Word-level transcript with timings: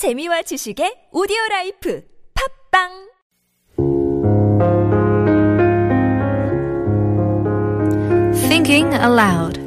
재미와 0.00 0.40
지식의 0.48 1.10
오디오 1.12 1.36
라이프 1.50 2.00
팝빵 2.72 3.10
Thinking 8.48 8.94
aloud. 8.94 9.60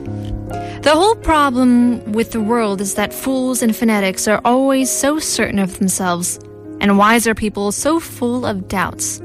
The 0.81 0.95
whole 0.95 1.13
problem 1.21 2.01
with 2.13 2.31
the 2.31 2.41
world 2.41 2.81
is 2.81 2.95
that 2.95 3.13
fools 3.13 3.61
and 3.61 3.75
fanatics 3.75 4.27
are 4.27 4.41
always 4.43 4.89
so 4.89 5.19
certain 5.19 5.59
of 5.59 5.77
themselves, 5.77 6.39
and 6.81 6.97
wiser 6.97 7.35
people 7.35 7.71
so 7.71 7.99
full 7.99 8.43
of 8.43 8.67
doubts. 8.67 9.21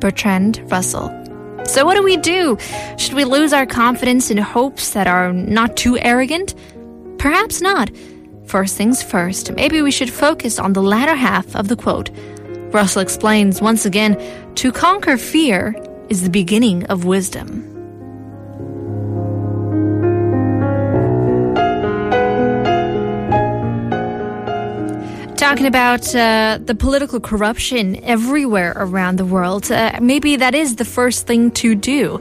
Bertrand 0.00 0.60
Russell. 0.72 1.14
So, 1.66 1.86
what 1.86 1.94
do 1.94 2.02
we 2.02 2.16
do? 2.16 2.58
Should 2.96 3.14
we 3.14 3.24
lose 3.24 3.52
our 3.52 3.64
confidence 3.64 4.28
in 4.28 4.38
hopes 4.38 4.90
that 4.90 5.06
are 5.06 5.32
not 5.32 5.76
too 5.76 5.96
arrogant? 5.98 6.56
Perhaps 7.18 7.62
not. 7.62 7.90
First 8.48 8.78
things 8.78 9.02
first, 9.02 9.52
maybe 9.52 9.82
we 9.82 9.90
should 9.90 10.10
focus 10.10 10.58
on 10.58 10.72
the 10.72 10.82
latter 10.82 11.14
half 11.14 11.54
of 11.54 11.68
the 11.68 11.76
quote. 11.76 12.08
Russell 12.72 13.02
explains 13.02 13.60
once 13.60 13.84
again 13.84 14.16
to 14.54 14.72
conquer 14.72 15.18
fear 15.18 15.76
is 16.08 16.22
the 16.22 16.30
beginning 16.30 16.86
of 16.86 17.04
wisdom. 17.04 17.62
Talking 25.36 25.66
about 25.66 26.14
uh, 26.14 26.58
the 26.64 26.74
political 26.74 27.20
corruption 27.20 28.02
everywhere 28.02 28.72
around 28.76 29.16
the 29.16 29.26
world, 29.26 29.70
uh, 29.70 29.98
maybe 30.00 30.36
that 30.36 30.54
is 30.54 30.76
the 30.76 30.86
first 30.86 31.26
thing 31.26 31.50
to 31.50 31.74
do 31.74 32.18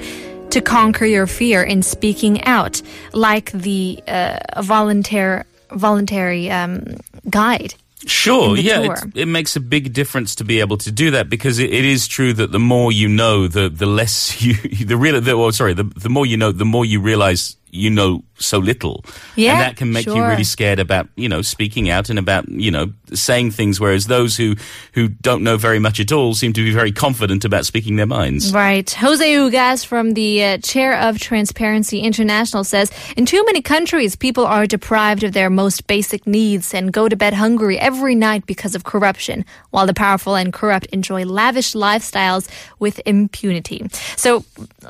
to 0.49 0.59
conquer 0.59 1.05
your 1.05 1.25
fear 1.25 1.63
in 1.63 1.83
speaking 1.83 2.43
out, 2.43 2.81
like 3.13 3.49
the 3.53 4.01
uh, 4.07 4.61
volunteer 4.61 5.45
voluntary 5.71 6.49
um, 6.49 6.97
guide. 7.29 7.73
Sure, 8.05 8.55
yeah, 8.55 8.95
it 9.15 9.27
makes 9.27 9.55
a 9.55 9.59
big 9.59 9.91
difference 9.91 10.35
to 10.35 10.43
be 10.43 10.59
able 10.59 10.77
to 10.77 10.91
do 10.91 11.11
that 11.11 11.29
because 11.29 11.57
it, 11.57 11.73
it 11.73 11.83
is 11.83 12.07
true 12.07 12.31
that 12.31 12.51
the 12.51 12.59
more 12.59 12.91
you 12.91 13.07
know, 13.07 13.47
the 13.47 13.69
the 13.69 13.87
less 13.87 14.41
you 14.45 14.53
the 14.85 14.95
real 14.95 15.19
the 15.19 15.35
well, 15.35 15.51
sorry, 15.51 15.73
the 15.73 15.83
the 15.83 16.09
more 16.09 16.25
you 16.25 16.37
know, 16.37 16.51
the 16.51 16.65
more 16.65 16.85
you 16.85 17.01
realize 17.01 17.57
you 17.71 17.89
know 17.89 18.23
so 18.39 18.59
little, 18.59 19.03
Yeah, 19.35 19.53
and 19.53 19.61
that 19.61 19.77
can 19.77 19.91
make 19.91 20.05
you 20.05 20.21
really 20.21 20.43
scared 20.43 20.79
about 20.79 21.07
you 21.15 21.27
know 21.27 21.41
speaking 21.41 21.89
out 21.89 22.09
and 22.09 22.19
about 22.19 22.47
you 22.49 22.71
know 22.71 22.93
saying 23.13 23.51
things. 23.51 23.79
Whereas 23.79 24.07
those 24.07 24.37
who 24.37 24.55
who 24.93 25.07
don't 25.07 25.43
know 25.43 25.57
very 25.57 25.79
much 25.79 25.99
at 25.99 26.11
all 26.11 26.33
seem 26.33 26.53
to 26.53 26.63
be 26.63 26.71
very 26.71 26.91
confident 26.91 27.45
about 27.45 27.65
speaking 27.65 27.95
their 27.95 28.05
minds. 28.05 28.53
Right. 28.53 28.89
Jose 28.89 29.25
Ugaz 29.25 29.85
from 29.85 30.13
the 30.13 30.43
uh, 30.43 30.57
chair 30.59 30.97
of 30.97 31.19
Transparency 31.19 31.99
International 32.01 32.63
says 32.63 32.91
in 33.15 33.25
too 33.25 33.43
many 33.45 33.61
countries, 33.61 34.15
people 34.15 34.45
are 34.45 34.65
deprived 34.65 35.23
of 35.23 35.33
their 35.33 35.49
most 35.49 35.87
basic 35.87 36.27
needs 36.27 36.73
and 36.73 36.93
go 36.93 37.09
to 37.09 37.15
bed 37.15 37.33
hungry 37.33 37.79
every 37.79 38.15
night 38.15 38.45
because 38.45 38.75
of 38.75 38.83
corruption, 38.83 39.45
while 39.71 39.87
the 39.87 39.93
powerful 39.93 40.35
and 40.35 40.53
corrupt 40.53 40.85
enjoy 40.87 41.25
lavish 41.25 41.73
lifestyles 41.73 42.49
with 42.79 43.01
impunity. 43.05 43.87
So, 44.15 44.45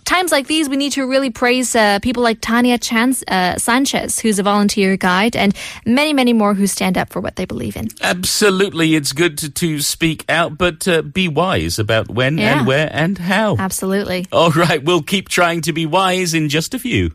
times 0.05 0.31
like 0.31 0.47
these, 0.47 0.69
we 0.69 0.77
need 0.77 0.93
to 0.93 1.05
really 1.07 1.29
praise 1.29 1.75
uh, 1.75 1.99
people 1.99 2.23
like 2.23 2.41
Chance, 2.75 3.23
uh, 3.27 3.55
Sanchez, 3.57 4.19
who's 4.19 4.39
a 4.39 4.43
volunteer 4.43 4.97
guide, 4.97 5.35
and 5.35 5.55
many, 5.85 6.11
many 6.11 6.33
more 6.33 6.53
who 6.53 6.67
stand 6.67 6.97
up 6.97 7.09
for 7.09 7.21
what 7.21 7.35
they 7.37 7.45
believe 7.45 7.77
in. 7.77 7.87
Absolutely, 8.01 8.95
it's 8.95 9.13
good 9.13 9.37
to, 9.37 9.49
to 9.49 9.79
speak 9.79 10.25
out, 10.27 10.57
but 10.57 10.87
uh, 10.87 11.01
be 11.03 11.27
wise 11.29 11.79
about 11.79 12.09
when 12.09 12.37
Yeah. 12.37 12.57
and 12.59 12.67
where 12.67 12.89
and 12.91 13.17
how. 13.17 13.55
Absolutely. 13.57 14.25
All 14.31 14.51
right, 14.51 14.83
we'll 14.83 15.03
keep 15.03 15.29
trying 15.29 15.61
to 15.61 15.71
be 15.73 15.85
wise 15.85 16.33
in 16.33 16.49
just 16.49 16.73
a 16.73 16.79
few. 16.79 17.11